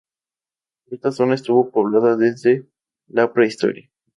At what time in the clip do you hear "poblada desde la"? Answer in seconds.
1.69-3.31